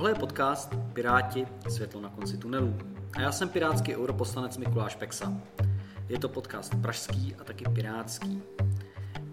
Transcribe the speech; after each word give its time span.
Tohle 0.00 0.10
je 0.10 0.14
podcast 0.14 0.74
Piráti 0.92 1.46
světlo 1.68 2.00
na 2.00 2.08
konci 2.08 2.36
tunelu. 2.36 2.78
A 3.16 3.20
já 3.20 3.32
jsem 3.32 3.48
pirátský 3.48 3.96
europoslanec 3.96 4.56
Mikuláš 4.56 4.94
Peksa. 4.94 5.32
Je 6.08 6.18
to 6.18 6.28
podcast 6.28 6.74
pražský 6.82 7.34
a 7.34 7.44
taky 7.44 7.64
pirátský. 7.64 8.42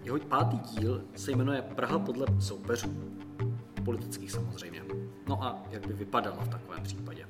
Jeho 0.02 0.18
pátý 0.18 0.58
díl 0.58 1.04
se 1.16 1.30
jmenuje 1.30 1.62
Praha 1.62 1.98
podle 1.98 2.26
soupeřů. 2.40 3.18
Politických 3.84 4.32
samozřejmě. 4.32 4.82
No 5.28 5.42
a 5.42 5.62
jak 5.70 5.86
by 5.86 5.92
vypadala 5.92 6.44
v 6.44 6.48
takovém 6.48 6.82
případě. 6.82 7.28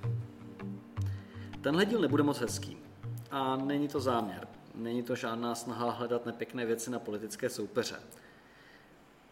Tenhle 1.61 1.87
díl 1.87 2.01
nebude 2.01 2.23
moc 2.23 2.41
hezký. 2.41 2.77
A 3.31 3.57
není 3.57 3.89
to 3.89 4.01
záměr. 4.01 4.49
Není 4.75 5.03
to 5.03 5.17
žádná 5.17 5.55
snaha 5.55 5.91
hledat 5.91 6.27
nepěkné 6.27 6.67
věci 6.67 6.91
na 6.91 6.99
politické 6.99 7.49
soupeře. 7.49 7.97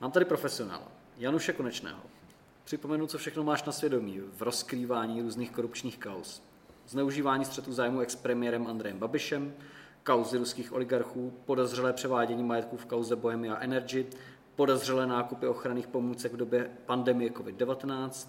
Mám 0.01 0.11
tady 0.11 0.25
profesionála, 0.25 0.89
Januše 1.17 1.53
Konečného. 1.53 2.16
Připomenu, 2.67 3.07
co 3.07 3.19
všechno 3.19 3.45
máš 3.45 3.65
na 3.65 3.73
svědomí 3.73 4.21
v 4.37 4.43
rozkrývání 4.43 5.23
různých 5.23 5.51
korupčních 5.51 5.99
kauz. 5.99 6.43
Zneužívání 6.89 7.45
střetu 7.45 7.73
zájmu 7.73 8.01
ex-premiérem 8.01 8.67
Andrejem 8.67 8.99
Babišem, 8.99 9.55
kauzy 10.03 10.39
ruských 10.39 10.73
oligarchů, 10.73 11.33
podezřelé 11.45 11.93
převádění 11.93 12.43
majetků 12.43 12.77
v 12.77 12.87
kauze 12.87 13.17
Bohemia 13.17 13.57
Energy, 13.57 14.07
podezřelé 14.57 15.07
nákupy 15.07 15.47
ochranných 15.47 15.87
pomůcek 15.87 16.33
v 16.33 16.37
době 16.37 16.71
pandemie 16.87 17.31
COVID-19, 17.31 18.29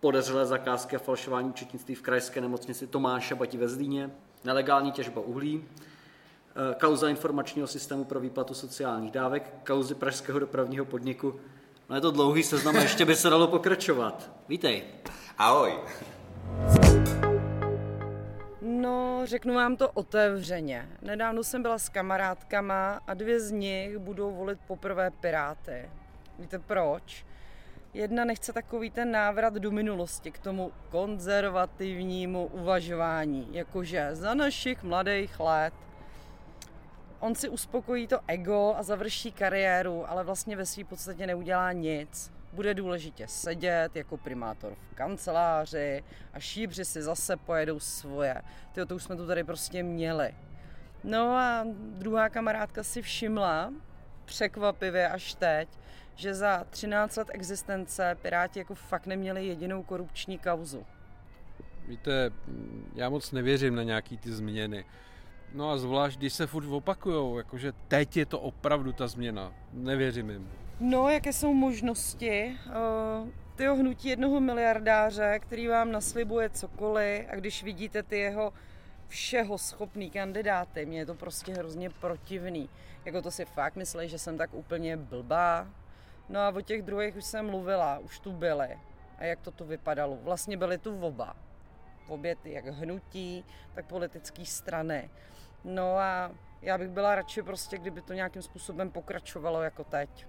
podezřelé 0.00 0.46
zakázky 0.46 0.96
a 0.96 0.98
falšování 0.98 1.48
účetnictví 1.48 1.94
v 1.94 2.02
krajské 2.02 2.40
nemocnici 2.40 2.86
Tomáše 2.86 3.34
Bati 3.34 3.56
ve 3.56 3.68
Zlíně, 3.68 4.10
nelegální 4.44 4.92
těžba 4.92 5.20
uhlí, 5.20 5.64
eh, 5.64 6.74
kauza 6.80 7.08
informačního 7.08 7.66
systému 7.66 8.04
pro 8.04 8.20
výplatu 8.20 8.54
sociálních 8.54 9.10
dávek, 9.10 9.54
kauzy 9.66 9.94
pražského 9.94 10.38
dopravního 10.38 10.84
podniku. 10.84 11.40
No 11.88 11.94
je 11.94 12.00
to 12.00 12.10
dlouhý 12.10 12.42
seznam, 12.42 12.76
ještě 12.76 13.04
by 13.04 13.16
se 13.16 13.30
dalo 13.30 13.46
pokračovat. 13.46 14.30
Vítej. 14.48 14.82
Ahoj. 15.38 15.72
No, 18.60 19.20
řeknu 19.24 19.54
vám 19.54 19.76
to 19.76 19.90
otevřeně. 19.90 20.88
Nedávno 21.02 21.44
jsem 21.44 21.62
byla 21.62 21.78
s 21.78 21.88
kamarádkama 21.88 23.00
a 23.06 23.14
dvě 23.14 23.40
z 23.40 23.50
nich 23.50 23.98
budou 23.98 24.34
volit 24.34 24.58
poprvé 24.66 25.10
Piráty. 25.10 25.90
Víte 26.38 26.58
proč? 26.58 27.26
Jedna 27.94 28.24
nechce 28.24 28.52
takový 28.52 28.90
ten 28.90 29.10
návrat 29.10 29.54
do 29.54 29.70
minulosti, 29.70 30.30
k 30.30 30.38
tomu 30.38 30.72
konzervativnímu 30.90 32.46
uvažování, 32.46 33.48
jakože 33.52 34.08
za 34.12 34.34
našich 34.34 34.82
mladých 34.82 35.40
let 35.40 35.74
on 37.20 37.34
si 37.34 37.48
uspokojí 37.48 38.06
to 38.06 38.18
ego 38.26 38.74
a 38.76 38.82
završí 38.82 39.32
kariéru, 39.32 40.10
ale 40.10 40.24
vlastně 40.24 40.56
ve 40.56 40.66
své 40.66 40.84
podstatě 40.84 41.26
neudělá 41.26 41.72
nic. 41.72 42.32
Bude 42.52 42.74
důležitě 42.74 43.28
sedět 43.28 43.96
jako 43.96 44.16
primátor 44.16 44.74
v 44.74 44.94
kanceláři 44.94 46.04
a 46.32 46.40
šíbři 46.40 46.84
si 46.84 47.02
zase 47.02 47.36
pojedou 47.36 47.80
svoje. 47.80 48.42
Tyjo, 48.72 48.86
to 48.86 48.96
už 48.96 49.02
jsme 49.02 49.16
tu 49.16 49.26
tady 49.26 49.44
prostě 49.44 49.82
měli. 49.82 50.34
No 51.04 51.36
a 51.36 51.66
druhá 51.76 52.28
kamarádka 52.28 52.82
si 52.82 53.02
všimla, 53.02 53.72
překvapivě 54.24 55.08
až 55.08 55.34
teď, 55.34 55.68
že 56.14 56.34
za 56.34 56.64
13 56.70 57.16
let 57.16 57.28
existence 57.30 58.16
Piráti 58.22 58.58
jako 58.58 58.74
fakt 58.74 59.06
neměli 59.06 59.46
jedinou 59.46 59.82
korupční 59.82 60.38
kauzu. 60.38 60.86
Víte, 61.88 62.30
já 62.94 63.08
moc 63.08 63.32
nevěřím 63.32 63.74
na 63.74 63.82
nějaký 63.82 64.18
ty 64.18 64.32
změny. 64.32 64.84
No 65.56 65.70
a 65.70 65.78
zvlášť, 65.78 66.18
když 66.18 66.32
se 66.32 66.46
furt 66.46 66.68
opakujou, 66.68 67.38
jakože 67.38 67.72
teď 67.88 68.16
je 68.16 68.26
to 68.26 68.40
opravdu 68.40 68.92
ta 68.92 69.08
změna. 69.08 69.52
Nevěřím 69.72 70.30
jim. 70.30 70.50
No, 70.80 71.08
jaké 71.08 71.32
jsou 71.32 71.54
možnosti? 71.54 72.56
Uh, 72.66 73.28
tyho 73.56 73.76
hnutí 73.76 74.08
jednoho 74.08 74.40
miliardáře, 74.40 75.38
který 75.38 75.68
vám 75.68 75.92
naslibuje 75.92 76.50
cokoliv 76.50 77.26
a 77.30 77.36
když 77.36 77.62
vidíte 77.62 78.02
ty 78.02 78.18
jeho 78.18 78.52
všeho 79.08 79.58
schopný 79.58 80.10
kandidáty, 80.10 80.86
mě 80.86 80.98
je 80.98 81.06
to 81.06 81.14
prostě 81.14 81.54
hrozně 81.54 81.90
protivný. 81.90 82.68
Jako 83.04 83.22
to 83.22 83.30
si 83.30 83.44
fakt 83.44 83.76
myslí, 83.76 84.08
že 84.08 84.18
jsem 84.18 84.38
tak 84.38 84.54
úplně 84.54 84.96
blbá. 84.96 85.68
No 86.28 86.40
a 86.40 86.48
o 86.56 86.60
těch 86.60 86.82
druhých 86.82 87.16
už 87.16 87.24
jsem 87.24 87.50
mluvila, 87.50 87.98
už 87.98 88.18
tu 88.18 88.32
byly. 88.32 88.78
A 89.18 89.24
jak 89.24 89.40
to 89.40 89.50
tu 89.50 89.64
vypadalo? 89.64 90.18
Vlastně 90.22 90.56
byly 90.56 90.78
tu 90.78 91.00
oba. 91.00 91.36
Obě 92.08 92.36
ty, 92.36 92.52
jak 92.52 92.66
hnutí, 92.66 93.44
tak 93.74 93.86
politické 93.86 94.44
strany. 94.44 95.10
No 95.66 95.98
a 95.98 96.30
já 96.62 96.78
bych 96.78 96.88
byla 96.88 97.14
radši 97.14 97.42
prostě, 97.42 97.78
kdyby 97.78 98.02
to 98.02 98.12
nějakým 98.12 98.42
způsobem 98.42 98.90
pokračovalo 98.90 99.62
jako 99.62 99.84
teď. 99.84 100.26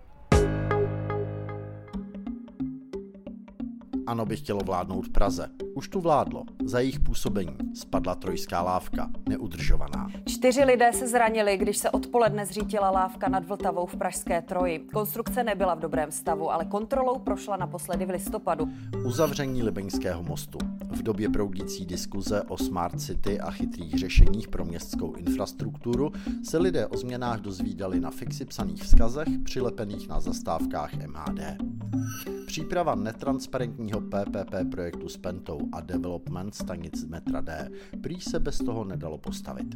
Ano 4.08 4.26
by 4.26 4.38
chtělo 4.38 4.60
vládnout 4.60 5.02
v 5.02 5.10
Praze. 5.10 5.50
Už 5.76 5.88
tu 5.88 6.02
vládlo. 6.02 6.44
Za 6.66 6.80
jejich 6.80 7.00
působení 7.00 7.58
spadla 7.74 8.16
trojská 8.16 8.62
lávka, 8.62 9.10
neudržovaná. 9.30 10.08
Čtyři 10.26 10.64
lidé 10.64 10.94
se 10.94 11.08
zranili, 11.08 11.58
když 11.58 11.78
se 11.78 11.90
odpoledne 11.90 12.46
zřítila 12.46 12.92
lávka 12.92 13.30
nad 13.30 13.46
Vltavou 13.46 13.86
v 13.86 13.96
Pražské 13.96 14.42
Troji. 14.42 14.80
Konstrukce 14.80 15.44
nebyla 15.44 15.76
v 15.76 15.80
dobrém 15.80 16.12
stavu, 16.12 16.52
ale 16.52 16.66
kontrolou 16.66 17.20
prošla 17.20 17.58
naposledy 17.58 18.06
v 18.06 18.10
listopadu. 18.10 18.70
Uzavření 19.06 19.64
Libeňského 19.64 20.24
mostu. 20.24 20.58
V 20.92 21.04
době 21.04 21.30
proudící 21.30 21.86
diskuze 21.86 22.42
o 22.42 22.58
Smart 22.58 23.02
City 23.02 23.40
a 23.40 23.52
chytrých 23.52 23.94
řešeních 24.00 24.48
pro 24.48 24.66
městskou 24.66 25.14
infrastrukturu 25.14 26.12
se 26.44 26.58
lidé 26.58 26.88
o 26.88 26.98
změnách 26.98 27.40
dozvídali 27.40 28.00
na 28.00 28.12
fixi 28.12 28.46
psaných 28.46 28.84
vzkazech 28.84 29.28
přilepených 29.44 30.10
na 30.10 30.20
zastávkách 30.20 30.94
MHD. 30.94 31.40
Příprava 32.48 32.96
netransparentního 32.96 33.97
PPP 34.02 34.72
projektu 34.72 35.10
s 35.10 35.18
Pentou 35.18 35.60
a 35.72 35.82
development 35.82 36.56
stanic 36.56 37.06
metra 37.06 37.42
D 37.42 37.70
prý 38.02 38.22
se 38.22 38.40
bez 38.40 38.58
toho 38.58 38.84
nedalo 38.84 39.18
postavit. 39.18 39.76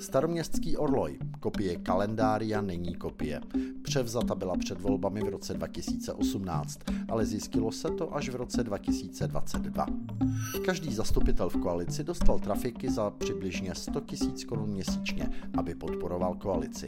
Staroměstský 0.00 0.76
Orloj, 0.76 1.18
kopie 1.40 1.76
kalendária 1.76 2.60
není 2.60 2.94
kopie. 2.94 3.40
Převzata 3.82 4.34
byla 4.34 4.56
před 4.56 4.80
volbami 4.80 5.20
v 5.20 5.28
roce 5.28 5.54
2018, 5.54 6.80
ale 7.08 7.26
zjistilo 7.26 7.72
se 7.72 7.90
to 7.90 8.16
až 8.16 8.28
v 8.28 8.36
roce 8.36 8.64
2022. 8.64 9.86
Každý 10.64 10.94
zastupitel 10.94 11.48
v 11.48 11.56
koalici 11.56 12.04
dostal 12.04 12.38
trafiky 12.38 12.90
za 12.90 13.10
přibližně 13.10 13.74
100 13.74 13.92
000 13.92 14.34
korun 14.48 14.70
měsíčně, 14.70 15.28
aby 15.58 15.74
podporoval 15.74 16.34
koalici. 16.34 16.86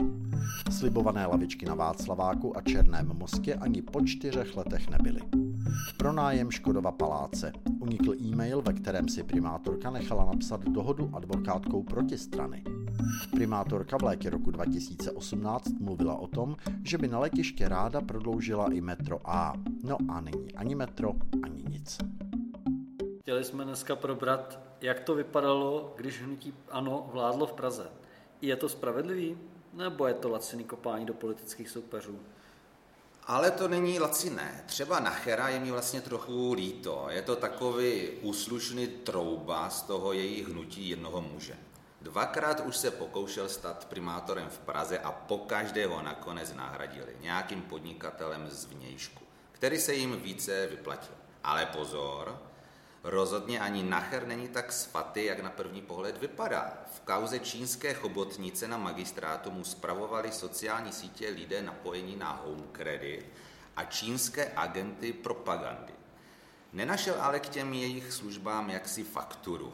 Slibované 0.70 1.26
lavičky 1.26 1.66
na 1.66 1.74
Václaváku 1.74 2.56
a 2.56 2.60
Černém 2.60 3.12
mostě 3.18 3.54
ani 3.54 3.82
po 3.82 4.00
čtyřech 4.00 4.56
letech 4.56 4.90
nebyly. 4.90 5.49
Pronájem 5.96 6.50
Škodova 6.50 6.92
paláce. 6.92 7.52
Unikl 7.80 8.14
e-mail, 8.14 8.62
ve 8.62 8.72
kterém 8.72 9.08
si 9.08 9.22
primátorka 9.22 9.90
nechala 9.90 10.24
napsat 10.24 10.64
dohodu 10.64 11.10
advokátkou 11.12 11.82
protistrany. 11.82 12.64
Primátorka 13.30 13.98
v 13.98 14.02
létě 14.02 14.30
roku 14.30 14.50
2018 14.50 15.80
mluvila 15.80 16.14
o 16.14 16.26
tom, 16.26 16.56
že 16.84 16.98
by 16.98 17.08
na 17.08 17.18
letiště 17.18 17.68
ráda 17.68 18.00
prodloužila 18.00 18.72
i 18.72 18.80
metro 18.80 19.20
A. 19.24 19.54
No 19.84 19.96
a 20.08 20.20
není 20.20 20.54
ani 20.54 20.74
metro, 20.74 21.12
ani 21.42 21.64
nic. 21.68 21.98
Chtěli 23.20 23.44
jsme 23.44 23.64
dneska 23.64 23.96
probrat, 23.96 24.60
jak 24.80 25.00
to 25.00 25.14
vypadalo, 25.14 25.94
když 25.96 26.22
hnutí 26.22 26.54
ANO 26.70 27.10
vládlo 27.12 27.46
v 27.46 27.52
Praze. 27.52 27.86
Je 28.42 28.56
to 28.56 28.68
spravedlivý, 28.68 29.36
nebo 29.74 30.06
je 30.06 30.14
to 30.14 30.28
laciný 30.28 30.64
kopání 30.64 31.06
do 31.06 31.14
politických 31.14 31.68
soupeřů? 31.68 32.18
Ale 33.30 33.50
to 33.50 33.68
není 33.68 33.98
laciné. 33.98 34.64
Třeba 34.66 35.00
Nachera 35.00 35.48
je 35.48 35.60
mi 35.60 35.70
vlastně 35.70 36.00
trochu 36.00 36.52
líto. 36.52 37.06
Je 37.10 37.22
to 37.22 37.36
takový 37.36 38.08
úslušný 38.22 38.86
trouba 38.86 39.70
z 39.70 39.82
toho 39.82 40.12
jejich 40.12 40.48
hnutí 40.48 40.88
jednoho 40.88 41.20
muže. 41.20 41.56
Dvakrát 42.00 42.60
už 42.60 42.76
se 42.76 42.90
pokoušel 42.90 43.48
stát 43.48 43.84
primátorem 43.84 44.48
v 44.48 44.58
Praze 44.58 44.98
a 44.98 45.12
po 45.12 45.38
každého 45.38 46.02
nakonec 46.02 46.52
nahradili 46.52 47.16
nějakým 47.20 47.62
podnikatelem 47.62 48.50
z 48.50 48.64
vnějšku, 48.64 49.24
který 49.52 49.78
se 49.78 49.94
jim 49.94 50.20
více 50.20 50.66
vyplatil. 50.66 51.14
Ale 51.44 51.66
pozor, 51.66 52.42
Rozhodně 53.02 53.60
ani 53.60 53.82
Nacher 53.82 54.26
není 54.26 54.48
tak 54.48 54.72
svatý, 54.72 55.24
jak 55.24 55.40
na 55.40 55.50
první 55.50 55.82
pohled 55.82 56.18
vypadá. 56.18 56.72
V 56.94 57.00
kauze 57.00 57.38
čínské 57.38 57.94
chobotnice 57.94 58.68
na 58.68 58.76
magistrátu 58.76 59.50
mu 59.50 59.64
spravovali 59.64 60.32
sociální 60.32 60.92
sítě 60.92 61.28
lidé 61.28 61.62
napojení 61.62 62.16
na 62.16 62.32
home 62.32 62.68
credit 62.72 63.26
a 63.76 63.84
čínské 63.84 64.52
agenty 64.56 65.12
propagandy. 65.12 65.92
Nenašel 66.72 67.14
ale 67.20 67.40
k 67.40 67.48
těm 67.48 67.74
jejich 67.74 68.12
službám 68.12 68.70
jaksi 68.70 69.04
fakturu. 69.04 69.72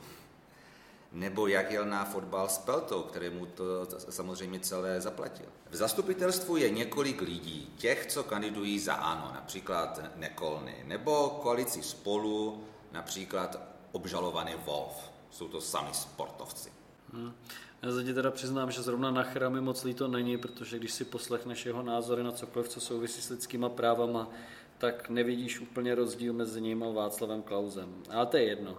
Nebo 1.13 1.47
jak 1.47 1.71
jel 1.71 1.85
na 1.85 2.05
fotbal 2.05 2.49
s 2.49 2.59
Peltou, 2.59 3.03
který 3.03 3.31
mu 3.31 3.47
to 3.47 3.65
samozřejmě 4.11 4.61
celé 4.61 5.01
zaplatil. 5.01 5.47
V 5.71 5.77
zastupitelstvu 5.77 6.57
je 6.57 6.71
několik 6.71 7.21
lidí, 7.21 7.73
těch, 7.77 8.07
co 8.07 8.25
kandidují 8.25 8.79
za 8.79 8.95
ANO, 8.95 9.31
například 9.35 10.01
Nekolny, 10.17 10.85
nebo 10.85 11.29
koalici 11.43 11.83
spolu, 11.83 12.65
například 12.93 13.61
obžalovaný 13.93 14.53
Wolf. 14.65 15.11
Jsou 15.31 15.49
to 15.49 15.61
sami 15.61 15.89
sportovci. 15.93 16.73
Hmm. 17.13 17.35
Já 17.83 17.93
za 17.93 18.03
teda 18.03 18.31
přiznám, 18.31 18.71
že 18.71 18.83
zrovna 18.83 19.11
Nachera 19.11 19.49
mi 19.49 19.61
moc 19.61 19.85
líto 19.85 20.09
není, 20.09 20.39
protože 20.39 20.79
když 20.79 20.93
si 20.93 21.05
poslechneš 21.05 21.67
jeho 21.67 21.83
názory 21.83 22.23
na 22.23 22.33
cokoliv, 22.33 22.69
co 22.69 22.81
souvisí 22.81 23.23
s 23.23 23.31
lidskýma 23.31 23.69
právama, 23.69 24.31
tak 24.79 25.09
nevidíš 25.09 25.61
úplně 25.61 25.95
rozdíl 25.95 26.33
mezi 26.33 26.61
ním 26.61 26.83
a 26.83 26.91
Václavem 26.91 27.43
Klausem. 27.43 28.03
Ale 28.11 28.27
to 28.27 28.37
je 28.37 28.45
jedno. 28.45 28.79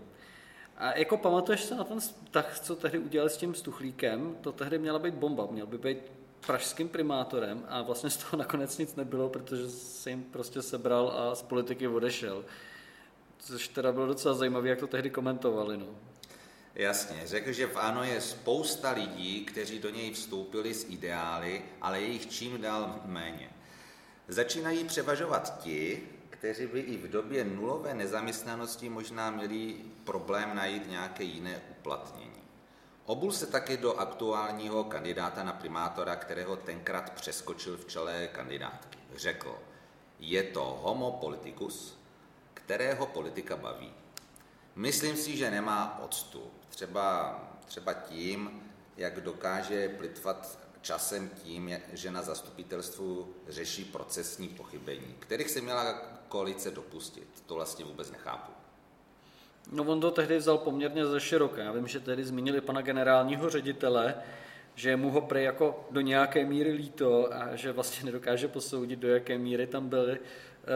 A 0.78 0.98
jako 0.98 1.18
pamatuješ 1.18 1.64
se 1.64 1.76
na 1.76 1.84
ten 1.84 2.00
vztah, 2.00 2.60
co 2.60 2.76
tehdy 2.76 3.00
udělali 3.00 3.30
s 3.30 3.38
tím 3.38 3.56
Stuchlíkem, 3.56 4.36
to 4.42 4.52
tehdy 4.52 4.80
měla 4.80 5.00
být 5.00 5.14
bomba, 5.14 5.48
měl 5.52 5.68
by 5.68 5.78
být 5.78 5.98
pražským 6.48 6.90
primátorem 6.90 7.64
a 7.70 7.82
vlastně 7.82 8.10
z 8.10 8.18
toho 8.18 8.38
nakonec 8.38 8.78
nic 8.78 8.96
nebylo, 8.96 9.30
protože 9.30 9.70
se 9.70 10.10
jim 10.10 10.24
prostě 10.24 10.62
sebral 10.62 11.14
a 11.18 11.36
z 11.36 11.42
politiky 11.42 11.88
odešel. 11.88 12.46
Což 13.38 13.68
teda 13.68 13.92
bylo 13.92 14.08
docela 14.08 14.36
zajímavé, 14.36 14.70
jak 14.70 14.80
to 14.80 14.88
tehdy 14.88 15.10
komentovali. 15.10 15.78
No. 15.78 15.88
Jasně, 16.76 17.22
řekl, 17.26 17.52
že 17.52 17.68
v 17.68 17.78
ANO 17.78 18.04
je 18.04 18.22
spousta 18.22 18.92
lidí, 18.92 19.46
kteří 19.46 19.80
do 19.80 19.90
něj 19.90 20.12
vstoupili 20.12 20.74
s 20.74 20.90
ideály, 20.90 21.62
ale 21.82 22.02
je 22.02 22.08
jich 22.08 22.30
čím 22.30 22.62
dál 22.62 23.02
méně. 23.06 23.50
Začínají 24.28 24.84
převažovat 24.84 25.60
ti, 25.60 26.04
kteří 26.30 26.68
by 26.68 26.80
i 26.80 26.98
v 26.98 27.12
době 27.12 27.44
nulové 27.44 27.94
nezaměstnanosti 27.94 28.90
možná 28.90 29.32
měli 29.32 29.76
problém 30.04 30.56
najít 30.56 30.90
nějaké 30.90 31.24
jiné 31.24 31.62
uplatnění. 31.72 32.42
Obul 33.06 33.32
se 33.32 33.46
taky 33.46 33.78
do 33.78 33.94
aktuálního 33.94 34.84
kandidáta 34.84 35.44
na 35.44 35.54
primátora, 35.54 36.16
kterého 36.16 36.56
tenkrát 36.56 37.10
přeskočil 37.10 37.78
v 37.78 37.86
čele 37.86 38.30
kandidátky. 38.32 38.98
Řekl, 39.16 39.60
je 40.20 40.44
to 40.44 40.80
homo 40.82 41.12
politicus, 41.12 41.98
kterého 42.68 43.06
politika 43.06 43.58
baví. 43.58 43.92
Myslím 44.76 45.16
si, 45.16 45.38
že 45.38 45.52
nemá 45.52 46.00
odstup. 46.04 46.54
Třeba, 46.70 47.40
třeba 47.66 47.94
tím, 47.94 48.64
jak 48.98 49.22
dokáže 49.22 49.90
plitvat 49.90 50.60
časem 50.82 51.30
tím, 51.30 51.80
že 51.94 52.12
na 52.12 52.22
zastupitelstvu 52.22 53.34
řeší 53.48 53.86
procesní 53.86 54.48
pochybení, 54.48 55.16
kterých 55.20 55.50
se 55.50 55.62
měla 55.62 55.94
koalice 56.28 56.72
dopustit. 56.72 57.44
To 57.46 57.56
vlastně 57.56 57.86
vůbec 57.86 58.12
nechápu. 58.12 58.52
No 59.72 59.84
on 59.84 60.02
to 60.02 60.12
tehdy 60.12 60.38
vzal 60.38 60.58
poměrně 60.58 61.06
ze 61.06 61.20
široké. 61.20 61.62
Já 61.62 61.72
vím, 61.72 61.88
že 61.88 62.00
tehdy 62.00 62.26
zmínili 62.26 62.62
pana 62.62 62.82
generálního 62.82 63.50
ředitele, 63.50 64.16
že 64.76 64.96
mu 64.96 65.10
ho 65.10 65.22
prej 65.22 65.44
jako 65.44 65.88
do 65.92 66.02
nějaké 66.02 66.46
míry 66.46 66.72
líto 66.72 67.34
a 67.34 67.56
že 67.56 67.72
vlastně 67.72 68.06
nedokáže 68.06 68.48
posoudit, 68.48 69.00
do 69.00 69.08
jaké 69.08 69.38
míry 69.38 69.68
tam 69.68 69.90
byly 69.90 70.20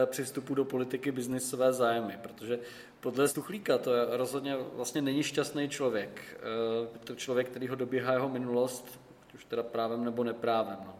při 0.06 0.24
vstupu 0.24 0.54
do 0.54 0.64
politiky 0.64 1.12
biznisové 1.12 1.72
zájmy, 1.72 2.18
protože 2.22 2.58
podle 3.00 3.28
Stuchlíka 3.28 3.78
to 3.78 3.94
je 3.94 4.06
rozhodně 4.10 4.56
vlastně 4.74 5.02
není 5.02 5.22
šťastný 5.22 5.68
člověk. 5.68 6.40
Eh, 6.94 6.98
to 7.04 7.14
člověk, 7.14 7.48
který 7.48 7.68
ho 7.68 7.76
dobíhá 7.76 8.12
jeho 8.12 8.28
minulost, 8.28 9.00
už 9.34 9.44
teda 9.44 9.62
právem 9.62 10.04
nebo 10.04 10.24
neprávem. 10.24 10.78
No. 10.84 10.94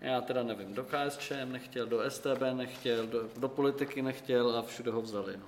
Já 0.00 0.20
teda 0.20 0.42
nevím, 0.42 0.74
do 0.74 0.84
KSČM 0.84 1.52
nechtěl, 1.52 1.86
do 1.86 2.10
STB 2.10 2.42
nechtěl, 2.52 3.06
do, 3.06 3.28
do 3.36 3.48
politiky 3.48 4.02
nechtěl 4.02 4.56
a 4.56 4.62
všude 4.62 4.90
ho 4.90 5.02
vzali. 5.02 5.36
No. 5.36 5.46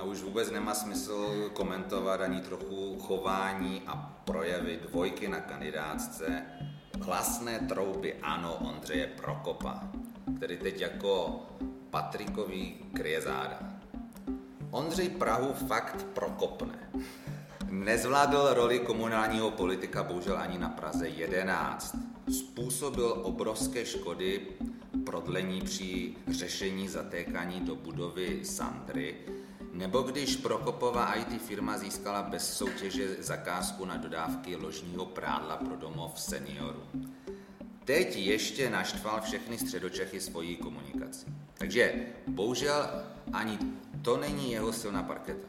A 0.00 0.02
už 0.02 0.22
vůbec 0.22 0.50
nemá 0.50 0.74
smysl 0.74 1.50
komentovat 1.52 2.20
ani 2.20 2.40
trochu 2.40 2.98
chování 3.00 3.82
a 3.86 4.20
projevy 4.24 4.80
dvojky 4.88 5.28
na 5.28 5.40
kandidátce 5.40 6.44
hlasné 7.00 7.58
trouby 7.58 8.14
ano 8.22 8.54
Ondřeje 8.54 9.06
Prokopa, 9.06 9.82
který 10.42 10.56
teď 10.56 10.80
jako 10.80 11.42
Patrikový 11.90 12.74
kryje 12.94 13.20
záda. 13.20 13.58
Ondřej 14.70 15.08
Prahu 15.08 15.52
fakt 15.52 16.06
prokopne. 16.14 16.90
Nezvládl 17.70 18.54
roli 18.54 18.78
komunálního 18.78 19.50
politika 19.50 20.02
bohužel 20.02 20.38
ani 20.38 20.58
na 20.58 20.68
Praze 20.68 21.08
11. 21.08 21.96
Způsobil 22.32 23.20
obrovské 23.22 23.86
škody 23.86 24.40
prodlení 25.04 25.60
při 25.60 26.14
řešení 26.28 26.88
zatékání 26.88 27.60
do 27.60 27.76
budovy 27.76 28.44
Sandry, 28.44 29.14
nebo 29.72 30.02
když 30.02 30.36
Prokopová 30.36 31.14
IT 31.14 31.42
firma 31.42 31.78
získala 31.78 32.22
bez 32.22 32.56
soutěže 32.56 33.16
zakázku 33.18 33.84
na 33.84 33.96
dodávky 33.96 34.56
ložního 34.56 35.04
prádla 35.04 35.56
pro 35.56 35.76
domov 35.76 36.20
seniorů. 36.20 36.82
Teď 37.84 38.16
ještě 38.16 38.70
naštval 38.70 39.20
všechny 39.20 39.58
středočechy 39.58 40.20
svojí 40.20 40.56
komunikací. 40.56 41.26
Takže 41.54 41.94
bohužel 42.26 43.04
ani 43.32 43.58
to 44.02 44.16
není 44.16 44.52
jeho 44.52 44.72
silná 44.72 45.02
parketa. 45.02 45.48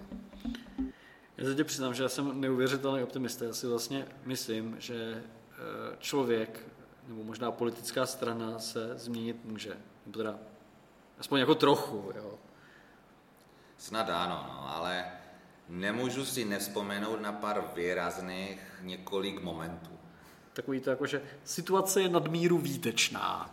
Já 1.38 1.45
se 1.45 1.56
tě 1.56 1.63
přiznám, 1.63 1.94
že 1.94 2.03
já 2.03 2.09
jsem 2.09 2.41
neuvěřitelný 2.41 3.03
optimista. 3.03 3.45
Já 3.45 3.53
si 3.53 3.68
vlastně 3.68 4.06
myslím, 4.25 4.75
že 4.80 5.24
eh, 5.24 5.97
člověk, 6.00 6.68
nebo 7.07 7.24
možná 7.24 7.51
politická 7.51 8.06
strana 8.06 8.59
se 8.59 8.97
změnit 8.97 9.45
může. 9.45 9.77
Nebo 10.06 10.18
teda 10.18 10.39
aspoň 11.19 11.39
jako 11.39 11.56
trochu, 11.56 12.12
jo. 12.15 12.39
Snad 13.77 14.09
ano, 14.09 14.45
no, 14.47 14.75
ale 14.75 15.06
nemůžu 15.69 16.25
si 16.25 16.45
nevzpomenout 16.45 17.21
na 17.21 17.31
pár 17.31 17.71
výrazných 17.75 18.59
několik 18.81 19.41
momentů. 19.41 20.00
Takový 20.53 20.79
to 20.79 20.89
jako, 20.89 21.05
že 21.05 21.21
situace 21.44 22.01
je 22.01 22.09
nadmíru 22.09 22.57
výtečná. 22.57 23.50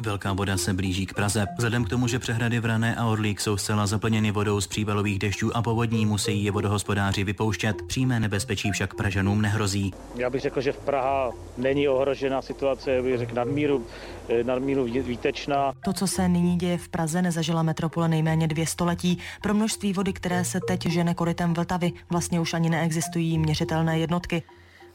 Velká 0.00 0.32
voda 0.32 0.56
se 0.56 0.72
blíží 0.72 1.06
k 1.06 1.14
Praze. 1.14 1.46
Vzhledem 1.56 1.84
k 1.84 1.88
tomu, 1.88 2.08
že 2.08 2.18
přehrady 2.18 2.60
Vrané 2.60 2.96
a 2.96 3.06
Orlík 3.06 3.40
jsou 3.40 3.56
zcela 3.56 3.86
zaplněny 3.86 4.30
vodou 4.30 4.60
z 4.60 4.66
přívalových 4.66 5.18
dešťů 5.18 5.56
a 5.56 5.62
povodní, 5.62 6.06
musí 6.06 6.44
je 6.44 6.50
vodohospodáři 6.50 7.24
vypouštět. 7.24 7.82
Přímé 7.82 8.20
nebezpečí 8.20 8.70
však 8.70 8.94
Pražanům 8.94 9.42
nehrozí. 9.42 9.94
Já 10.14 10.30
bych 10.30 10.40
řekl, 10.40 10.60
že 10.60 10.72
v 10.72 10.78
Praha 10.78 11.32
není 11.56 11.88
ohrožena 11.88 12.42
situace, 12.42 13.02
bych 13.02 13.18
řekl 13.18 13.34
nadmíru, 13.34 13.86
eh, 14.28 14.44
nadmíru 14.44 14.84
výtečná. 14.84 15.72
To, 15.84 15.92
co 15.92 16.06
se 16.06 16.28
nyní 16.28 16.56
děje 16.58 16.78
v 16.78 16.88
Praze, 16.88 17.22
nezažila 17.22 17.62
metropole 17.62 18.08
nejméně 18.08 18.48
dvě 18.48 18.66
století. 18.66 19.18
Pro 19.42 19.54
množství 19.54 19.92
vody, 19.92 20.12
které 20.12 20.44
se 20.44 20.60
teď 20.68 20.86
žene 20.86 21.14
korytem 21.14 21.54
Vltavy, 21.54 21.92
vlastně 22.10 22.40
už 22.40 22.54
ani 22.54 22.70
neexistují 22.70 23.38
měřitelné 23.38 23.98
jednotky. 23.98 24.42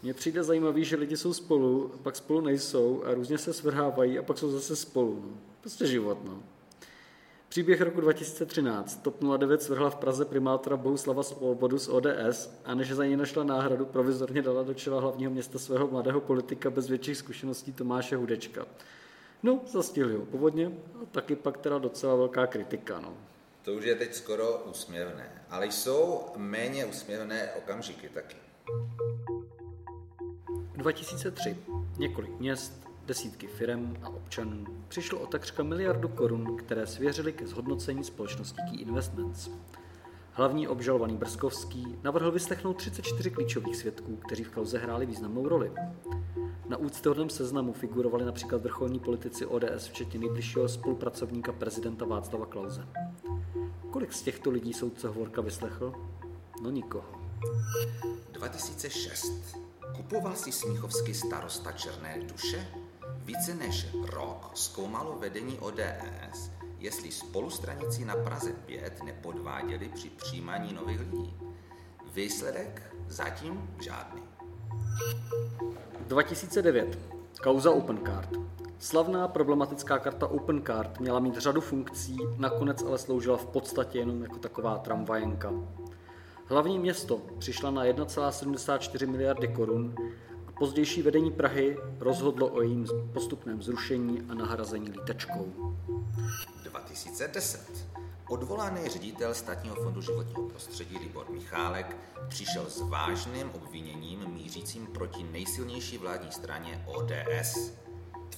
Mně 0.03 0.13
přijde 0.13 0.43
zajímavý, 0.43 0.85
že 0.85 0.95
lidi 0.95 1.17
jsou 1.17 1.33
spolu, 1.33 1.91
pak 2.03 2.15
spolu 2.15 2.41
nejsou 2.41 3.03
a 3.03 3.13
různě 3.13 3.37
se 3.37 3.53
svrhávají 3.53 4.19
a 4.19 4.23
pak 4.23 4.37
jsou 4.37 4.51
zase 4.51 4.75
spolu. 4.75 5.23
No. 5.25 5.37
Prostě 5.61 5.87
život, 5.87 6.17
no. 6.25 6.43
Příběh 7.49 7.81
roku 7.81 8.01
2013. 8.01 9.03
TOP 9.03 9.23
09 9.37 9.61
svrhla 9.61 9.89
v 9.89 9.95
Praze 9.95 10.25
primátora 10.25 10.77
Bohuslava 10.77 11.23
Svobodu 11.23 11.79
z 11.79 11.87
ODS 11.87 12.49
a 12.65 12.75
než 12.75 12.91
za 12.91 13.05
ní 13.05 13.17
našla 13.17 13.43
náhradu, 13.43 13.85
provizorně 13.85 14.41
dala 14.41 14.63
do 14.63 14.73
čela 14.73 15.01
hlavního 15.01 15.31
města 15.31 15.59
svého 15.59 15.87
mladého 15.87 16.21
politika 16.21 16.69
bez 16.69 16.89
větších 16.89 17.17
zkušeností 17.17 17.73
Tomáše 17.73 18.15
Hudečka. 18.15 18.65
No, 19.43 19.61
zastihli 19.71 20.15
ho 20.15 20.25
povodně 20.25 20.71
a 21.03 21.05
taky 21.11 21.35
pak 21.35 21.57
teda 21.57 21.77
docela 21.77 22.15
velká 22.15 22.47
kritika, 22.47 22.99
no. 22.99 23.13
To 23.61 23.73
už 23.73 23.85
je 23.85 23.95
teď 23.95 24.13
skoro 24.13 24.63
úsměvné, 24.71 25.45
ale 25.49 25.67
jsou 25.67 26.21
méně 26.37 26.85
úsměvné 26.85 27.51
okamžiky 27.53 28.09
taky. 28.09 28.35
2003 30.83 31.57
několik 31.97 32.39
měst, 32.39 32.87
desítky 33.05 33.47
firm 33.47 33.95
a 34.01 34.09
občanů 34.09 34.65
přišlo 34.87 35.19
o 35.19 35.27
takřka 35.27 35.63
miliardu 35.63 36.07
korun, 36.07 36.57
které 36.57 36.87
svěřili 36.87 37.33
ke 37.33 37.47
zhodnocení 37.47 38.03
společnosti 38.03 38.61
Key 38.69 38.81
Investments. 38.81 39.49
Hlavní 40.31 40.67
obžalovaný 40.67 41.17
Brzkovský 41.17 41.95
navrhl 42.03 42.31
vyslechnout 42.31 42.73
34 42.73 43.31
klíčových 43.31 43.75
svědků, 43.75 44.15
kteří 44.15 44.43
v 44.43 44.51
kauze 44.51 44.77
hráli 44.77 45.05
významnou 45.05 45.47
roli. 45.47 45.71
Na 46.69 46.77
úctyhodném 46.77 47.29
seznamu 47.29 47.73
figurovali 47.73 48.25
například 48.25 48.61
vrcholní 48.61 48.99
politici 48.99 49.45
ODS, 49.45 49.87
včetně 49.87 50.19
nejbližšího 50.19 50.69
spolupracovníka 50.69 51.51
prezidenta 51.51 52.05
Václava 52.05 52.45
Klauze. 52.45 52.87
Kolik 53.91 54.13
z 54.13 54.21
těchto 54.21 54.49
lidí 54.49 54.73
soudce 54.73 55.07
Hovorka 55.07 55.41
vyslechl? 55.41 55.93
No 56.61 56.69
nikoho. 56.69 57.05
2006. 58.31 59.63
Kupoval 59.95 60.35
si 60.35 60.51
smíchovský 60.51 61.13
starosta 61.13 61.71
Černé 61.71 62.19
duše? 62.23 62.67
Více 63.25 63.55
než 63.55 63.87
rok 64.05 64.51
zkoumalo 64.53 65.17
vedení 65.19 65.59
ODS, 65.59 66.51
jestli 66.79 67.11
spolustranici 67.11 68.05
na 68.05 68.15
Praze 68.15 68.53
5 68.53 69.03
nepodváděli 69.03 69.89
při 69.89 70.09
přijímání 70.09 70.73
nových 70.73 70.99
lidí. 70.99 71.33
Výsledek 72.13 72.95
zatím 73.07 73.69
žádný. 73.81 74.21
2009. 76.07 76.99
Kauza 77.43 77.71
Opencard. 77.71 78.29
Slavná 78.79 79.27
problematická 79.27 79.99
karta 79.99 80.27
Opencard 80.27 80.99
měla 80.99 81.19
mít 81.19 81.37
řadu 81.37 81.61
funkcí, 81.61 82.17
nakonec 82.37 82.83
ale 82.83 82.97
sloužila 82.97 83.37
v 83.37 83.45
podstatě 83.45 83.99
jenom 83.99 84.21
jako 84.21 84.37
taková 84.39 84.77
tramvajenka. 84.77 85.53
Hlavní 86.53 86.79
město 86.79 87.21
přišla 87.39 87.71
na 87.71 87.85
1,74 87.85 89.07
miliardy 89.07 89.47
korun 89.47 89.95
a 90.47 90.51
pozdější 90.51 91.01
vedení 91.01 91.31
Prahy 91.31 91.77
rozhodlo 91.99 92.47
o 92.47 92.61
jejím 92.61 92.87
postupném 93.13 93.61
zrušení 93.63 94.21
a 94.29 94.33
nahrazení 94.33 94.89
lítačkou. 94.89 95.53
2010. 96.63 97.87
Odvolaný 98.29 98.89
ředitel 98.89 99.33
Státního 99.33 99.75
fondu 99.75 100.01
životního 100.01 100.43
prostředí 100.43 100.97
Libor 100.97 101.31
Michálek 101.31 101.97
přišel 102.27 102.65
s 102.69 102.81
vážným 102.81 103.49
obviněním 103.53 104.29
mířícím 104.29 104.87
proti 104.87 105.23
nejsilnější 105.23 105.97
vládní 105.97 106.31
straně 106.31 106.85
ODS. 106.87 107.71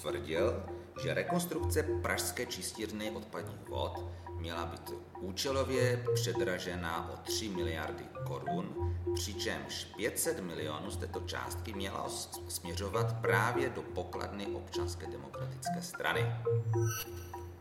Tvrdil, 0.01 0.63
že 1.03 1.13
rekonstrukce 1.13 1.83
pražské 1.83 2.45
čistírny 2.45 3.11
odpadních 3.11 3.69
vod 3.69 4.05
měla 4.45 4.65
být 4.65 4.93
účelově 5.19 6.05
předražena 6.13 7.09
o 7.13 7.17
3 7.23 7.49
miliardy 7.49 8.03
korun, 8.27 8.95
přičemž 9.13 9.87
500 9.97 10.39
milionů 10.39 10.91
z 10.91 10.97
této 10.97 11.19
částky 11.19 11.73
měla 11.73 12.09
směřovat 12.47 13.21
právě 13.21 13.69
do 13.69 13.81
pokladny 13.81 14.47
občanské 14.47 15.07
demokratické 15.07 15.81
strany. 15.81 16.25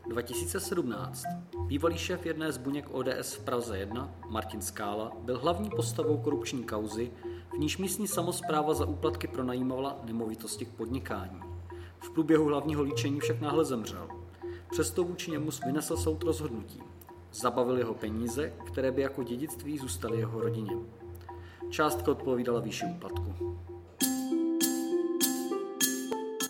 2017. 0.08 1.24
Bývalý 1.66 1.98
šéf 1.98 2.26
jedné 2.26 2.52
z 2.52 2.58
buněk 2.58 2.90
ODS 2.90 3.34
v 3.34 3.44
Praze 3.44 3.78
1, 3.78 4.14
Martin 4.28 4.62
Skála, 4.62 5.12
byl 5.18 5.38
hlavní 5.38 5.70
postavou 5.70 6.18
korupční 6.18 6.64
kauzy, 6.64 7.10
v 7.54 7.58
níž 7.58 7.78
místní 7.78 8.08
samozpráva 8.08 8.74
za 8.74 8.86
úplatky 8.86 9.26
pronajímala 9.26 10.00
nemovitosti 10.04 10.64
k 10.64 10.72
podnikání. 10.72 11.40
V 11.98 12.10
průběhu 12.10 12.44
hlavního 12.44 12.82
líčení 12.82 13.20
však 13.20 13.40
náhle 13.40 13.64
zemřel. 13.64 14.08
Přesto 14.74 15.04
vůči 15.04 15.30
němu 15.30 15.50
vynesl 15.66 15.96
soud 15.96 16.22
rozhodnutí. 16.22 16.82
Zabavil 17.32 17.78
jeho 17.78 17.94
peníze, 17.94 18.52
které 18.66 18.92
by 18.92 19.02
jako 19.02 19.22
dědictví 19.22 19.78
zůstaly 19.78 20.18
jeho 20.18 20.40
rodině. 20.40 20.72
Částka 21.70 22.10
odpovídala 22.10 22.60
výši 22.60 22.84
úplatku. 22.86 23.58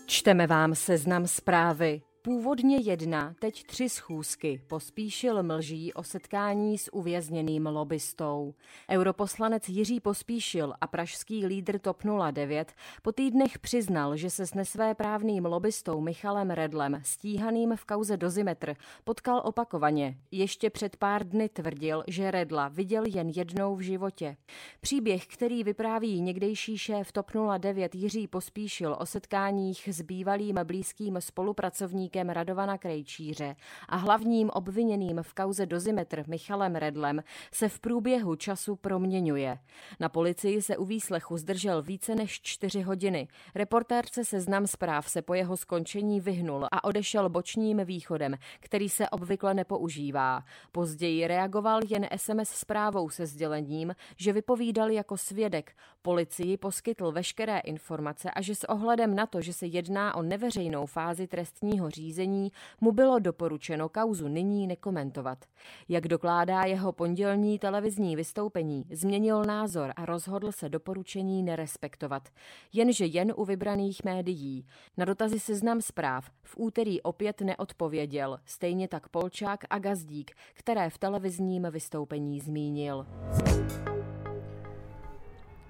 Čteme 0.07 0.47
vám 0.47 0.75
seznam 0.75 1.27
zprávy. 1.27 2.03
Původně 2.27 2.77
jedna, 2.77 3.35
teď 3.39 3.65
tři 3.65 3.89
schůzky 3.89 4.61
pospíšil 4.67 5.43
mlží 5.43 5.93
o 5.93 6.03
setkání 6.03 6.79
s 6.79 6.95
uvězněným 6.95 7.67
lobbystou. 7.67 8.55
Europoslanec 8.91 9.69
Jiří 9.69 10.01
Pospíšil 10.01 10.75
a 10.81 10.87
pražský 10.87 11.47
lídr 11.47 11.79
TOP 11.79 12.03
09 12.33 12.73
po 13.03 13.13
týdnech 13.13 13.59
přiznal, 13.59 14.17
že 14.17 14.31
se 14.31 14.47
s 14.47 14.55
nesvéprávným 14.55 15.45
lobbystou 15.45 16.01
Michalem 16.01 16.51
Redlem, 16.51 17.01
stíhaným 17.05 17.77
v 17.77 17.85
kauze 17.85 18.17
Dozimetr, 18.17 18.75
potkal 19.05 19.43
opakovaně. 19.45 20.19
Ještě 20.31 20.71
před 20.71 20.97
pár 20.97 21.29
dny 21.29 21.49
tvrdil, 21.49 22.05
že 22.09 22.31
Redla 22.31 22.69
viděl 22.69 23.05
jen 23.07 23.29
jednou 23.29 23.77
v 23.77 23.81
životě. 23.81 24.37
Příběh, 24.81 25.27
který 25.27 25.65
vypráví 25.65 26.21
někdejší 26.21 26.79
šéf 26.79 27.13
TOP 27.13 27.31
09 27.59 27.95
Jiří 27.95 28.29
Pospíšil 28.29 28.97
o 29.01 29.07
setkáních 29.07 29.89
s 29.89 30.03
bývalým 30.03 30.61
blízkým 30.65 31.17
spolupracovníkem 31.21 32.14
odborníkem 32.15 32.31
Radovana 32.31 32.79
Krejčíře 32.79 33.57
a 33.89 33.97
hlavním 33.97 34.51
obviněným 34.51 35.23
v 35.23 35.35
kauze 35.35 35.67
Dozimetr 35.67 36.25
Michalem 36.27 36.77
Redlem 36.77 37.23
se 37.53 37.69
v 37.69 37.81
průběhu 37.81 38.37
času 38.37 38.77
proměňuje. 38.77 39.59
Na 40.01 40.09
policii 40.09 40.63
se 40.63 40.77
u 40.77 40.85
výslechu 40.85 41.37
zdržel 41.37 41.83
více 41.83 42.15
než 42.15 42.41
čtyři 42.43 42.83
hodiny. 42.83 43.29
Reportérce 43.55 44.25
Seznam 44.25 44.67
zpráv 44.67 45.09
se 45.09 45.23
po 45.23 45.35
jeho 45.35 45.57
skončení 45.57 46.21
vyhnul 46.21 46.67
a 46.73 46.85
odešel 46.85 47.29
bočním 47.29 47.85
východem, 47.85 48.35
který 48.61 48.89
se 48.89 49.09
obvykle 49.09 49.55
nepoužívá. 49.55 50.45
Později 50.73 51.27
reagoval 51.27 51.81
jen 51.89 52.07
SMS 52.17 52.49
zprávou 52.49 53.11
se 53.11 53.27
sdělením, 53.27 53.95
že 54.17 54.33
vypovídal 54.33 54.91
jako 54.91 55.17
svědek. 55.17 55.73
Policii 56.03 56.57
poskytl 56.57 57.13
veškeré 57.13 57.59
informace 57.59 58.31
a 58.31 58.43
že 58.43 58.55
s 58.55 58.69
ohledem 58.69 59.15
na 59.15 59.27
to, 59.27 59.41
že 59.41 59.53
se 59.53 59.67
jedná 59.67 60.15
o 60.15 60.23
neveřejnou 60.23 60.87
fázi 60.87 61.27
trestního 61.27 61.91
řízení, 61.91 62.04
řízení 62.05 62.53
mu 62.81 62.93
bylo 62.93 63.19
doporučeno 63.19 63.89
kauzu 63.89 64.29
nyní 64.29 64.67
nekomentovat. 64.67 65.45
Jak 65.89 66.09
dokládá 66.09 66.65
jeho 66.65 66.93
pondělní 66.93 67.59
televizní 67.59 68.17
vystoupení, 68.17 68.85
změnil 68.91 69.45
názor 69.45 69.93
a 69.97 70.07
rozhodl 70.07 70.53
se 70.53 70.69
doporučení 70.69 71.43
nerespektovat. 71.43 72.29
Jenže 72.73 73.07
jen 73.07 73.33
u 73.37 73.45
vybraných 73.45 74.05
médií. 74.05 74.67
Na 74.97 75.05
dotazy 75.05 75.41
seznam 75.41 75.81
zpráv 75.81 76.31
v 76.43 76.55
úterý 76.59 77.03
opět 77.03 77.41
neodpověděl, 77.41 78.39
stejně 78.45 78.89
tak 78.89 79.09
Polčák 79.09 79.65
a 79.71 79.79
Gazdík, 79.79 80.31
které 80.55 80.91
v 80.91 80.99
televizním 80.99 81.67
vystoupení 81.71 82.41
zmínil. 82.41 83.07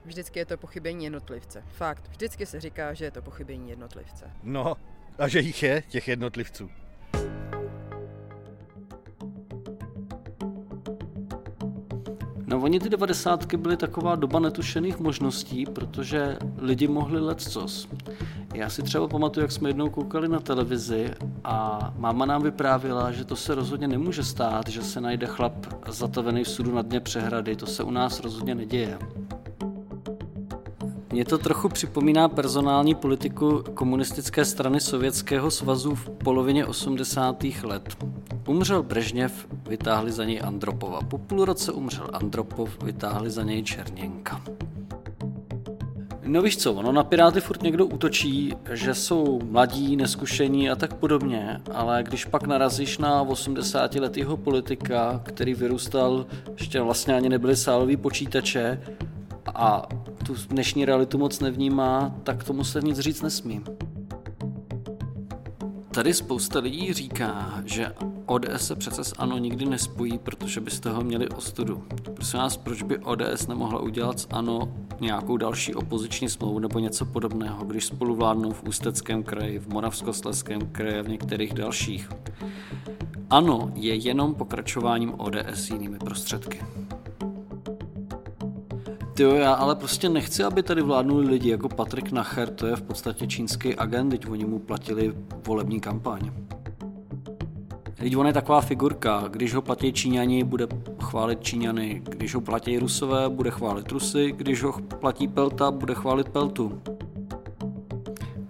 Vždycky 0.04 0.38
je 0.38 0.46
to 0.46 0.56
pochybení 0.56 1.04
jednotlivce. 1.04 1.64
Fakt, 1.66 2.08
vždycky 2.08 2.46
se 2.46 2.60
říká, 2.60 2.94
že 2.94 3.04
je 3.04 3.10
to 3.10 3.22
pochybení 3.22 3.70
jednotlivce. 3.70 4.30
No, 4.42 4.74
a 5.18 5.28
že 5.28 5.40
jich 5.40 5.62
je, 5.62 5.82
těch 5.88 6.08
jednotlivců. 6.08 6.70
No 12.46 12.60
oni 12.60 12.80
ty 12.80 12.88
devadesátky 12.88 13.56
byly 13.56 13.76
taková 13.76 14.16
doba 14.16 14.40
netušených 14.40 14.98
možností, 14.98 15.66
protože 15.66 16.36
lidi 16.58 16.88
mohli 16.88 17.20
leccos. 17.20 17.88
Já 18.54 18.70
si 18.70 18.82
třeba 18.82 19.08
pamatuju, 19.08 19.44
jak 19.44 19.52
jsme 19.52 19.68
jednou 19.68 19.90
koukali 19.90 20.28
na 20.28 20.40
televizi 20.40 21.10
a 21.44 21.78
máma 21.96 22.26
nám 22.26 22.42
vyprávěla, 22.42 23.12
že 23.12 23.24
to 23.24 23.36
se 23.36 23.54
rozhodně 23.54 23.88
nemůže 23.88 24.24
stát, 24.24 24.68
že 24.68 24.82
se 24.82 25.00
najde 25.00 25.26
chlap 25.26 25.66
zatavený 25.88 26.44
v 26.44 26.48
sudu 26.48 26.74
na 26.74 26.82
dně 26.82 27.00
přehrady. 27.00 27.56
To 27.56 27.66
se 27.66 27.82
u 27.82 27.90
nás 27.90 28.20
rozhodně 28.20 28.54
neděje. 28.54 28.98
Mě 31.14 31.24
to 31.24 31.38
trochu 31.38 31.68
připomíná 31.68 32.28
personální 32.28 32.94
politiku 32.94 33.64
komunistické 33.74 34.44
strany 34.44 34.80
Sovětského 34.80 35.50
svazu 35.50 35.94
v 35.94 36.10
polovině 36.10 36.66
80. 36.66 37.44
let. 37.62 38.04
Umřel 38.46 38.82
Brežněv, 38.82 39.46
vytáhli 39.68 40.12
za 40.12 40.24
něj 40.24 40.40
Andropova. 40.44 41.00
Po 41.00 41.18
půl 41.18 41.44
roce 41.44 41.72
umřel 41.72 42.10
Andropov, 42.12 42.82
vytáhli 42.82 43.30
za 43.30 43.42
něj 43.42 43.62
Černěnka. 43.62 44.42
No 46.22 46.42
víš 46.42 46.56
co, 46.56 46.72
ono 46.72 46.92
na 46.92 47.04
Piráty 47.04 47.40
furt 47.40 47.62
někdo 47.62 47.86
útočí, 47.86 48.52
že 48.72 48.94
jsou 48.94 49.40
mladí, 49.50 49.96
neskušení 49.96 50.70
a 50.70 50.76
tak 50.76 50.94
podobně, 50.94 51.60
ale 51.72 52.02
když 52.02 52.24
pak 52.24 52.46
narazíš 52.46 52.98
na 52.98 53.22
80 53.22 53.94
letého 53.94 54.36
politika, 54.36 55.20
který 55.24 55.54
vyrůstal, 55.54 56.26
ještě 56.58 56.80
vlastně 56.80 57.14
ani 57.14 57.28
nebyly 57.28 57.56
sálový 57.56 57.96
počítače 57.96 58.80
a 59.54 59.82
tu 60.26 60.34
dnešní 60.48 60.84
realitu 60.84 61.18
moc 61.18 61.40
nevnímá, 61.40 62.14
tak 62.22 62.44
tomu 62.44 62.64
se 62.64 62.80
nic 62.80 62.98
říct 62.98 63.22
nesmí. 63.22 63.64
Tady 65.94 66.14
spousta 66.14 66.58
lidí 66.58 66.92
říká, 66.92 67.62
že 67.64 67.92
ODS 68.26 68.66
se 68.66 68.76
přece 68.76 69.04
s 69.04 69.14
ANO 69.18 69.38
nikdy 69.38 69.66
nespojí, 69.66 70.18
protože 70.18 70.60
byste 70.60 70.90
ho 70.90 71.00
měli 71.00 71.28
ostudu. 71.28 71.84
Prosím 72.14 72.40
vás, 72.40 72.56
proč 72.56 72.82
by 72.82 72.98
ODS 72.98 73.46
nemohla 73.46 73.80
udělat 73.80 74.20
s 74.20 74.28
ANO 74.30 74.74
nějakou 75.00 75.36
další 75.36 75.74
opoziční 75.74 76.28
smlouvu 76.28 76.58
nebo 76.58 76.78
něco 76.78 77.04
podobného, 77.04 77.64
když 77.64 77.84
spolu 77.84 78.14
vládnou 78.14 78.52
v 78.52 78.62
Ústeckém 78.62 79.22
kraji, 79.22 79.58
v 79.58 79.68
Moravskosleském 79.68 80.60
kraji 80.60 80.98
a 80.98 81.02
v 81.02 81.08
některých 81.08 81.54
dalších. 81.54 82.08
ANO 83.30 83.72
je 83.74 83.94
jenom 83.94 84.34
pokračováním 84.34 85.14
ODS 85.16 85.70
jinými 85.70 85.98
prostředky. 85.98 86.60
Jo, 89.18 89.34
já 89.34 89.52
ale 89.52 89.76
prostě 89.76 90.08
nechci, 90.08 90.44
aby 90.44 90.62
tady 90.62 90.82
vládnuli 90.82 91.26
lidi 91.26 91.50
jako 91.50 91.68
Patrik 91.68 92.12
Nacher, 92.12 92.50
to 92.50 92.66
je 92.66 92.76
v 92.76 92.82
podstatě 92.82 93.26
čínský 93.26 93.74
agent, 93.74 94.10
teď 94.10 94.28
oni 94.28 94.44
mu 94.44 94.58
platili 94.58 95.14
volební 95.46 95.80
kampaň. 95.80 96.30
Teď 97.94 98.16
on 98.16 98.26
je 98.26 98.32
taková 98.32 98.60
figurka, 98.60 99.24
když 99.30 99.54
ho 99.54 99.62
platí 99.62 99.92
Číňani, 99.92 100.44
bude 100.44 100.66
chválit 101.02 101.40
Číňany, 101.40 102.02
když 102.08 102.34
ho 102.34 102.40
platí 102.40 102.78
Rusové, 102.78 103.28
bude 103.28 103.50
chválit 103.50 103.92
Rusy, 103.92 104.32
když 104.36 104.62
ho 104.62 104.72
platí 105.00 105.28
Pelta, 105.28 105.70
bude 105.70 105.94
chválit 105.94 106.28
Peltu. 106.28 106.82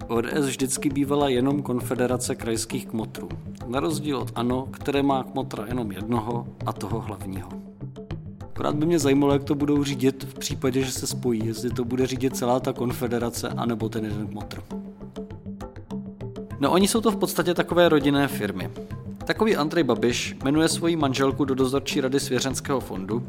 ODS 0.08 0.46
vždycky 0.46 0.90
bývala 0.90 1.28
jenom 1.28 1.62
konfederace 1.62 2.34
krajských 2.34 2.86
kmotrů. 2.86 3.28
Na 3.66 3.80
rozdíl 3.80 4.18
od 4.18 4.32
ANO, 4.34 4.68
které 4.70 5.02
má 5.02 5.22
kmotra 5.22 5.66
jenom 5.66 5.92
jednoho 5.92 6.46
a 6.66 6.72
toho 6.72 7.00
hlavního. 7.00 7.48
Akorát 8.54 8.76
by 8.76 8.86
mě 8.86 8.98
zajímalo, 8.98 9.32
jak 9.32 9.44
to 9.44 9.54
budou 9.54 9.84
řídit 9.84 10.24
v 10.24 10.38
případě, 10.38 10.82
že 10.82 10.92
se 10.92 11.06
spojí, 11.06 11.46
jestli 11.46 11.70
to 11.70 11.84
bude 11.84 12.06
řídit 12.06 12.36
celá 12.36 12.60
ta 12.60 12.72
konfederace, 12.72 13.48
anebo 13.48 13.88
ten 13.88 14.04
jeden 14.04 14.26
kmotr. 14.26 14.62
No 16.60 16.72
oni 16.72 16.88
jsou 16.88 17.00
to 17.00 17.10
v 17.10 17.16
podstatě 17.16 17.54
takové 17.54 17.88
rodinné 17.88 18.28
firmy. 18.28 18.70
Takový 19.24 19.56
Andrej 19.56 19.84
Babiš 19.84 20.36
jmenuje 20.44 20.68
svoji 20.68 20.96
manželku 20.96 21.44
do 21.44 21.54
dozorčí 21.54 22.00
rady 22.00 22.20
svěřenského 22.20 22.80
fondu 22.80 23.26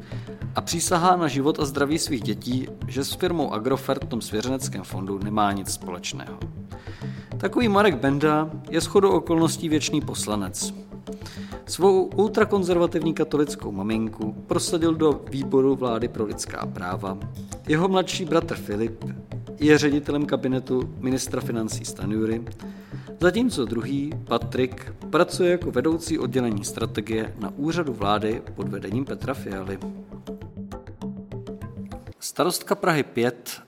a 0.55 0.61
přísahá 0.61 1.15
na 1.15 1.27
život 1.27 1.59
a 1.59 1.65
zdraví 1.65 1.99
svých 1.99 2.21
dětí, 2.21 2.67
že 2.87 3.03
s 3.03 3.13
firmou 3.13 3.53
Agrofert 3.53 4.03
v 4.03 4.07
tom 4.07 4.21
svěřeneckém 4.21 4.83
fondu 4.83 5.19
nemá 5.23 5.51
nic 5.51 5.71
společného. 5.71 6.39
Takový 7.37 7.67
Marek 7.67 7.95
Benda 7.95 8.49
je 8.69 8.81
shodou 8.81 9.09
okolností 9.09 9.69
věčný 9.69 10.01
poslanec. 10.01 10.73
Svou 11.67 12.09
ultrakonzervativní 12.15 13.13
katolickou 13.13 13.71
maminku 13.71 14.33
prosadil 14.47 14.95
do 14.95 15.21
výboru 15.29 15.75
vlády 15.75 16.07
pro 16.07 16.25
lidská 16.25 16.65
práva. 16.65 17.17
Jeho 17.67 17.87
mladší 17.87 18.25
bratr 18.25 18.55
Filip 18.55 19.05
je 19.59 19.77
ředitelem 19.77 20.25
kabinetu 20.25 20.93
ministra 20.99 21.41
financí 21.41 21.85
Stanjury, 21.85 22.43
zatímco 23.19 23.65
druhý, 23.65 24.13
Patrik, 24.27 24.93
pracuje 25.09 25.51
jako 25.51 25.71
vedoucí 25.71 26.19
oddělení 26.19 26.65
strategie 26.65 27.35
na 27.39 27.53
úřadu 27.57 27.93
vlády 27.93 28.41
pod 28.55 28.67
vedením 28.67 29.05
Petra 29.05 29.33
Fialy. 29.33 29.79
Starostka 32.19 32.75
Prahy 32.75 33.03
5, 33.03 33.61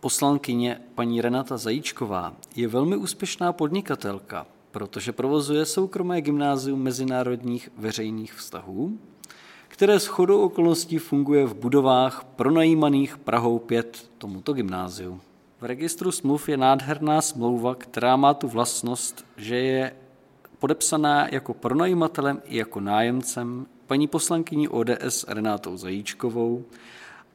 poslankyně 0.00 0.80
paní 0.94 1.20
Renata 1.20 1.56
Zajíčková, 1.56 2.36
je 2.56 2.68
velmi 2.68 2.96
úspěšná 2.96 3.52
podnikatelka, 3.52 4.46
protože 4.74 5.12
provozuje 5.12 5.64
soukromé 5.64 6.20
gymnázium 6.20 6.82
mezinárodních 6.82 7.68
veřejných 7.76 8.34
vztahů, 8.34 8.98
které 9.68 10.00
s 10.00 10.06
chodou 10.06 10.40
okolností 10.40 10.98
funguje 10.98 11.46
v 11.46 11.54
budovách 11.54 12.24
pronajímaných 12.36 13.18
Prahou 13.18 13.58
5 13.58 14.10
tomuto 14.18 14.52
gymnáziu. 14.52 15.20
V 15.60 15.64
registru 15.64 16.12
smluv 16.12 16.48
je 16.48 16.56
nádherná 16.56 17.20
smlouva, 17.20 17.74
která 17.74 18.16
má 18.16 18.34
tu 18.34 18.48
vlastnost, 18.48 19.24
že 19.36 19.56
je 19.56 19.96
podepsaná 20.58 21.28
jako 21.28 21.54
pronajímatelem 21.54 22.42
i 22.44 22.56
jako 22.56 22.80
nájemcem 22.80 23.66
paní 23.86 24.06
poslankyní 24.06 24.68
ODS 24.68 25.24
Renátou 25.28 25.76
Zajíčkovou 25.76 26.64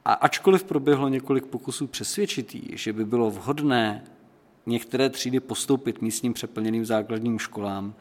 a 0.06 0.14
ačkoliv 0.14 0.64
proběhlo 0.64 1.10
několik 1.10 1.46
pokusů 1.46 1.88
přesvědčit 1.88 2.56
jí, 2.56 2.70
že 2.74 2.94
by 2.94 3.06
bylo 3.06 3.32
vhodné 3.32 4.04
některé 4.70 5.10
třídy 5.10 5.40
postoupit 5.40 6.02
místním 6.02 6.34
přeplněným 6.34 6.86
základním 6.86 7.40
školám, 7.40 7.94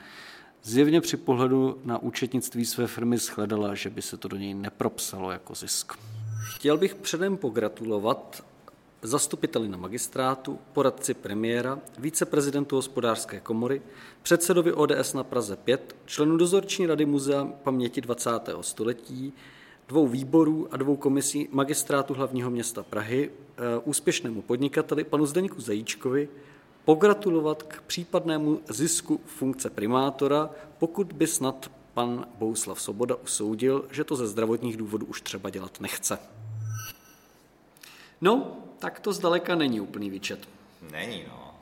zjevně 0.62 1.00
při 1.00 1.16
pohledu 1.16 1.78
na 1.84 1.98
účetnictví 1.98 2.64
své 2.64 2.86
firmy 2.86 3.18
shledala, 3.18 3.74
že 3.74 3.90
by 3.90 4.02
se 4.02 4.16
to 4.16 4.28
do 4.28 4.36
něj 4.36 4.54
nepropsalo 4.54 5.30
jako 5.30 5.54
zisk. 5.54 5.92
Chtěl 6.54 6.78
bych 6.78 6.94
předem 6.94 7.36
pogratulovat 7.36 8.44
zastupiteli 9.02 9.68
na 9.68 9.76
magistrátu, 9.76 10.58
poradci 10.72 11.14
premiéra, 11.14 11.78
víceprezidentu 11.98 12.76
hospodářské 12.76 13.40
komory, 13.40 13.82
předsedovi 14.22 14.72
ODS 14.72 15.14
na 15.14 15.24
Praze 15.24 15.56
5, 15.56 15.96
členu 16.06 16.36
dozorčí 16.36 16.86
rady 16.86 17.06
Muzea 17.06 17.44
paměti 17.44 18.00
20. 18.00 18.30
století, 18.60 19.32
dvou 19.88 20.08
výborů 20.08 20.68
a 20.70 20.76
dvou 20.76 20.96
komisí 20.96 21.48
magistrátu 21.50 22.14
hlavního 22.14 22.50
města 22.50 22.82
Prahy, 22.82 23.30
eh, 23.30 23.62
úspěšnému 23.84 24.42
podnikateli 24.42 25.04
panu 25.04 25.26
Zdeňku 25.26 25.60
Zajíčkovi, 25.60 26.28
pogratulovat 26.88 27.62
k 27.62 27.82
případnému 27.82 28.60
zisku 28.68 29.20
funkce 29.26 29.70
primátora, 29.70 30.50
pokud 30.78 31.12
by 31.12 31.26
snad 31.26 31.70
pan 31.94 32.26
Bouslav 32.38 32.80
Soboda 32.80 33.14
usoudil, 33.14 33.88
že 33.90 34.04
to 34.04 34.16
ze 34.16 34.26
zdravotních 34.26 34.76
důvodů 34.76 35.06
už 35.06 35.20
třeba 35.20 35.50
dělat 35.50 35.80
nechce. 35.80 36.18
No, 38.20 38.56
tak 38.78 39.00
to 39.00 39.12
zdaleka 39.12 39.54
není 39.54 39.80
úplný 39.80 40.10
výčet. 40.10 40.48
Není, 40.90 41.24
no. 41.28 41.54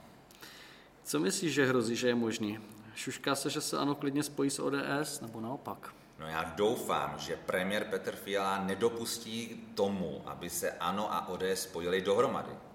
Co 1.04 1.20
myslíš, 1.20 1.54
že 1.54 1.66
hrozí, 1.66 1.96
že 1.96 2.08
je 2.08 2.14
možný? 2.14 2.58
Šušká 2.94 3.34
se, 3.34 3.50
že 3.50 3.60
se 3.60 3.78
ano 3.78 3.94
klidně 3.94 4.22
spojí 4.22 4.50
s 4.50 4.58
ODS, 4.58 5.20
nebo 5.20 5.40
naopak? 5.40 5.94
No 6.20 6.26
já 6.26 6.52
doufám, 6.56 7.14
že 7.18 7.38
premiér 7.46 7.84
Petr 7.84 8.16
Fiala 8.16 8.64
nedopustí 8.64 9.66
tomu, 9.74 10.22
aby 10.26 10.50
se 10.50 10.70
ANO 10.70 11.14
a 11.14 11.28
ODS 11.28 11.62
spojili 11.62 12.00
dohromady. 12.00 12.65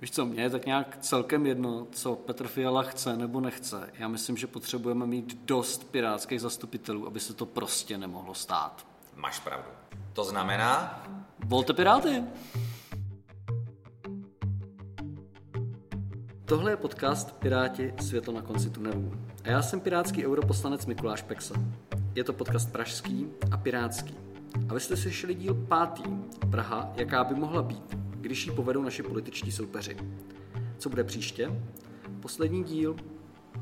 Víš 0.00 0.10
co, 0.10 0.26
mě 0.26 0.42
je 0.42 0.50
tak 0.50 0.66
nějak 0.66 0.98
celkem 1.00 1.46
jedno, 1.46 1.86
co 1.90 2.16
Petr 2.16 2.46
Fiala 2.46 2.82
chce 2.82 3.16
nebo 3.16 3.40
nechce. 3.40 3.90
Já 3.98 4.08
myslím, 4.08 4.36
že 4.36 4.46
potřebujeme 4.46 5.06
mít 5.06 5.44
dost 5.44 5.90
pirátských 5.90 6.40
zastupitelů, 6.40 7.06
aby 7.06 7.20
se 7.20 7.34
to 7.34 7.46
prostě 7.46 7.98
nemohlo 7.98 8.34
stát. 8.34 8.86
Máš 9.16 9.38
pravdu. 9.38 9.68
To 10.12 10.24
znamená? 10.24 11.02
Volte 11.44 11.72
Piráty! 11.72 12.24
Tohle 16.44 16.72
je 16.72 16.76
podcast 16.76 17.32
Piráti 17.32 17.94
světlo 18.00 18.34
na 18.34 18.42
konci 18.42 18.70
tunelů. 18.70 19.12
A 19.44 19.48
já 19.48 19.62
jsem 19.62 19.80
pirátský 19.80 20.26
europoslanec 20.26 20.86
Mikuláš 20.86 21.22
Peksa. 21.22 21.54
Je 22.14 22.24
to 22.24 22.32
podcast 22.32 22.72
pražský 22.72 23.26
a 23.50 23.56
pirátský. 23.56 24.14
A 24.68 24.74
vy 24.74 24.80
jste 24.80 24.96
slyšeli 24.96 25.34
díl 25.34 25.54
pátý. 25.54 26.02
Praha, 26.50 26.92
jaká 26.96 27.24
by 27.24 27.34
mohla 27.34 27.62
být, 27.62 27.99
když 28.20 28.46
ji 28.46 28.52
povedou 28.52 28.82
naši 28.82 29.02
političtí 29.02 29.52
soupeři. 29.52 29.96
Co 30.78 30.88
bude 30.88 31.04
příště? 31.04 31.62
Poslední 32.20 32.64
díl 32.64 32.96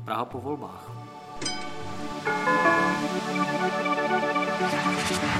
Praha 0.05 0.25
po 0.25 0.39
volbách. 0.39 1.09
thank 5.09 5.35
you 5.35 5.38